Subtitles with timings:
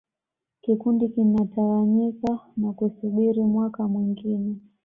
[0.61, 4.53] Kikundi kinatawanyika na kusubiri mwaka mwingine